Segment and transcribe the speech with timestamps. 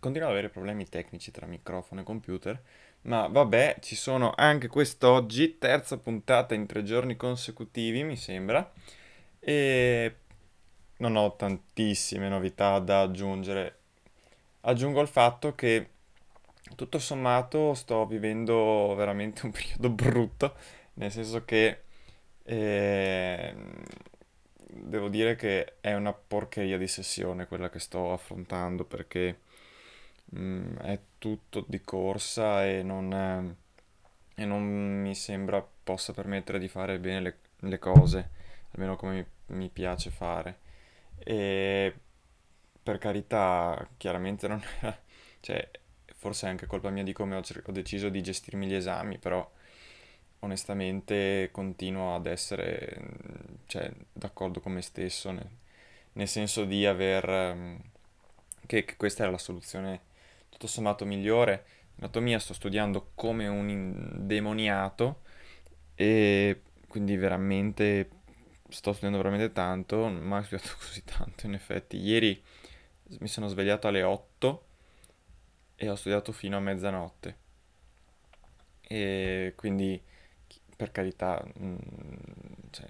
[0.00, 2.62] Continuo ad avere problemi tecnici tra microfono e computer,
[3.02, 8.70] ma vabbè, ci sono anche quest'oggi, terza puntata in tre giorni consecutivi, mi sembra,
[9.40, 10.16] e
[10.98, 13.76] non ho tantissime novità da aggiungere.
[14.60, 15.90] Aggiungo il fatto che
[16.76, 20.54] tutto sommato sto vivendo veramente un periodo brutto,
[20.94, 21.82] nel senso che
[22.44, 23.82] ehm,
[24.68, 29.40] devo dire che è una porcheria di sessione quella che sto affrontando perché
[30.36, 33.56] mm, è tutto di corsa e non, eh,
[34.42, 34.62] e non
[35.02, 37.38] mi sembra possa permettere di fare bene le,
[37.68, 38.30] le cose,
[38.72, 39.14] almeno come
[39.46, 40.58] mi, mi piace fare.
[41.18, 41.94] E
[42.82, 44.98] per carità, chiaramente non era,
[45.40, 45.68] cioè,
[46.16, 49.48] forse è anche colpa mia di come ho, ho deciso di gestirmi gli esami, però
[50.40, 55.48] onestamente continuo ad essere, mm, cioè, d'accordo con me stesso, nel,
[56.12, 57.80] nel senso di aver, ehm,
[58.66, 60.00] che, che questa era la soluzione
[60.48, 61.64] tutto sommato migliore.
[61.98, 65.22] Anatomia sto studiando come un indemoniato
[65.94, 68.08] e quindi veramente
[68.68, 71.98] sto studiando veramente tanto, non ho studiato così tanto in effetti.
[71.98, 72.40] Ieri
[73.20, 74.64] mi sono svegliato alle 8
[75.76, 77.36] e ho studiato fino a mezzanotte.
[78.80, 80.00] E quindi
[80.76, 81.76] per carità, mm,
[82.70, 82.86] cioè,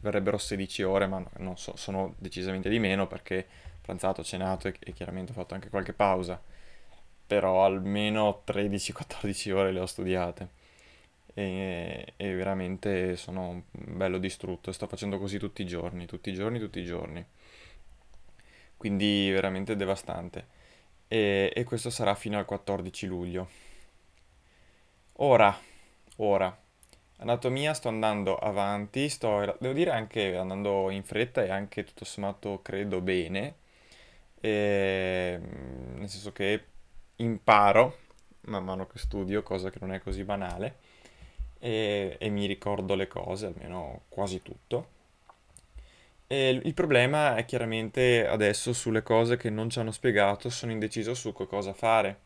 [0.00, 3.46] verrebbero 16 ore, ma no- non so, sono decisamente di meno perché
[3.76, 6.40] ho pranzato, cenato e, e chiaramente ho fatto anche qualche pausa.
[7.30, 10.48] Però almeno 13-14 ore le ho studiate.
[11.32, 16.58] E, e veramente sono bello distrutto sto facendo così tutti i giorni, tutti i giorni,
[16.58, 17.24] tutti i giorni.
[18.76, 20.46] Quindi veramente devastante.
[21.06, 23.48] E, e questo sarà fino al 14 luglio.
[25.22, 25.56] Ora,
[26.16, 26.58] ora,
[27.18, 32.60] anatomia sto andando avanti, sto, devo dire anche andando in fretta e anche tutto sommato
[32.62, 33.54] credo bene,
[34.40, 36.64] e, mm, nel senso che
[37.20, 37.98] imparo
[38.42, 40.76] man mano che studio, cosa che non è così banale,
[41.58, 44.98] e, e mi ricordo le cose, almeno quasi tutto.
[46.26, 51.14] E il problema è chiaramente adesso sulle cose che non ci hanno spiegato, sono indeciso
[51.14, 52.20] su co- cosa fare.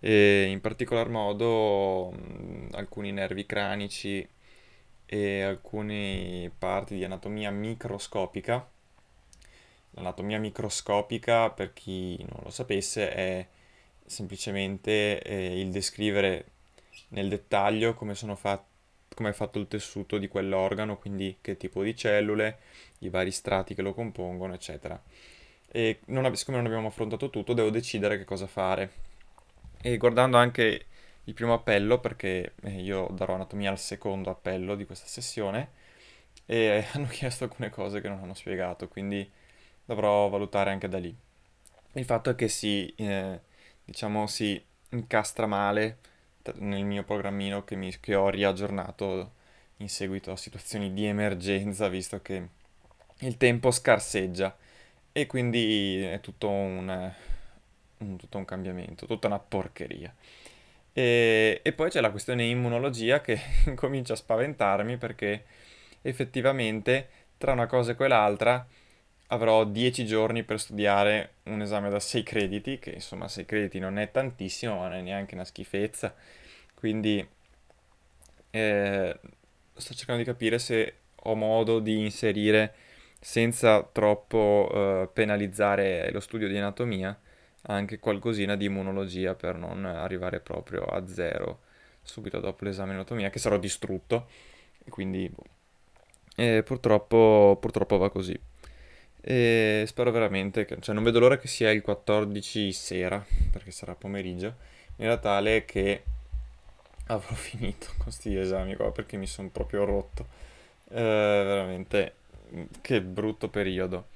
[0.00, 4.28] E in particolar modo mh, alcuni nervi cranici
[5.06, 8.68] e alcune parti di anatomia microscopica.
[9.92, 13.46] L'anatomia microscopica, per chi non lo sapesse, è
[14.08, 16.46] semplicemente eh, il descrivere
[17.08, 18.64] nel dettaglio come fat-
[19.14, 22.58] come è fatto il tessuto di quell'organo, quindi che tipo di cellule,
[23.00, 25.00] i vari strati che lo compongono, eccetera.
[25.70, 28.92] E non ab- siccome non abbiamo affrontato tutto, devo decidere che cosa fare.
[29.80, 30.86] E guardando anche
[31.24, 35.70] il primo appello, perché eh, io darò anatomia al secondo appello di questa sessione,
[36.46, 39.28] e hanno chiesto alcune cose che non hanno spiegato, quindi
[39.84, 41.14] dovrò valutare anche da lì.
[41.92, 43.40] Il fatto è che si, eh,
[43.88, 45.98] diciamo, si incastra male
[46.56, 49.32] nel mio programmino che, mi- che ho riaggiornato
[49.78, 52.48] in seguito a situazioni di emergenza, visto che
[53.20, 54.56] il tempo scarseggia
[55.12, 57.12] e quindi è tutto un,
[57.98, 60.14] un- tutto un cambiamento, tutta una porcheria.
[60.92, 63.38] E, e poi c'è la questione immunologia che
[63.76, 65.44] comincia a spaventarmi perché
[66.02, 67.08] effettivamente
[67.38, 68.66] tra una cosa e quell'altra
[69.28, 73.98] avrò 10 giorni per studiare un esame da 6 crediti, che insomma 6 crediti non
[73.98, 76.14] è tantissimo, ma non è neanche una schifezza.
[76.74, 77.26] Quindi
[78.50, 79.20] eh,
[79.74, 82.74] sto cercando di capire se ho modo di inserire
[83.20, 87.18] senza troppo eh, penalizzare lo studio di anatomia
[87.62, 91.60] anche qualcosina di immunologia per non arrivare proprio a zero
[92.02, 94.28] subito dopo l'esame di anatomia che sarò distrutto
[94.88, 95.44] quindi boh.
[96.36, 98.38] e purtroppo, purtroppo va così
[99.20, 103.94] e spero veramente che cioè non vedo l'ora che sia il 14 sera perché sarà
[103.94, 104.54] pomeriggio.
[104.96, 106.02] In tale che
[107.06, 110.26] avrò finito con questi esami qua perché mi sono proprio rotto.
[110.90, 112.14] Eh, veramente
[112.80, 114.08] che brutto periodo.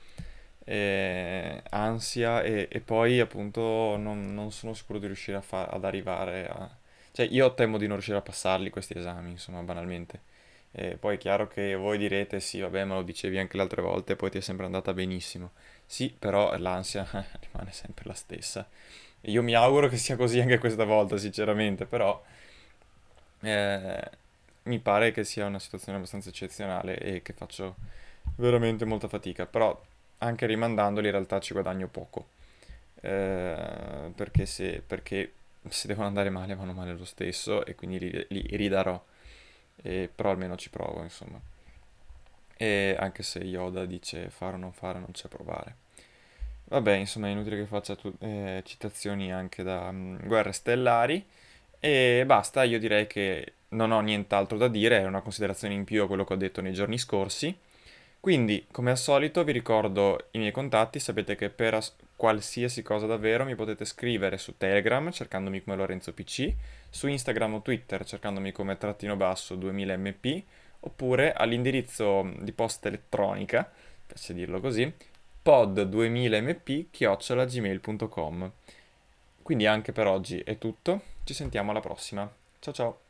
[0.64, 5.84] E ansia e, e, poi appunto non, non, sono sicuro di riuscire a fa- ad
[5.84, 6.70] arrivare a...
[7.10, 10.20] Cioè io temo di non riuscire a passarli questi esami, insomma, banalmente.
[10.74, 13.82] E poi è chiaro che voi direte sì, vabbè, ma lo dicevi anche le altre
[13.82, 15.50] volte, poi ti è sempre andata benissimo.
[15.86, 17.06] Sì, però l'ansia
[17.40, 18.66] rimane sempre la stessa.
[19.22, 22.22] Io mi auguro che sia così anche questa volta, sinceramente, però
[23.40, 24.10] eh,
[24.64, 27.76] mi pare che sia una situazione abbastanza eccezionale e che faccio
[28.36, 29.46] veramente molta fatica.
[29.46, 29.80] Però
[30.18, 32.28] anche rimandandoli in realtà ci guadagno poco.
[33.00, 35.32] Eh, perché, se, perché
[35.68, 39.02] se devono andare male vanno male lo stesso e quindi li, li ridarò.
[39.82, 41.40] E, però almeno ci provo, insomma.
[42.56, 45.76] E anche se Yoda dice fare o non fare, non c'è provare.
[46.64, 51.24] Vabbè, insomma, è inutile che faccia tu- eh, citazioni anche da um, Guerre Stellari.
[51.80, 56.02] E basta, io direi che non ho nient'altro da dire, è una considerazione in più
[56.02, 57.56] a quello che ho detto nei giorni scorsi.
[58.20, 63.06] Quindi, come al solito, vi ricordo i miei contatti, sapete che per as- qualsiasi cosa
[63.06, 66.54] davvero mi potete scrivere su Telegram cercandomi come Lorenzo PC,
[66.88, 70.42] su Instagram o Twitter cercandomi come trattino basso 2000mp,
[70.78, 73.68] oppure all'indirizzo di posta elettronica,
[74.06, 74.94] piace dirlo così,
[75.44, 78.52] pod2000mp chiocciolagmail.com.
[79.42, 82.32] Quindi anche per oggi è tutto, ci sentiamo alla prossima.
[82.60, 83.01] Ciao ciao!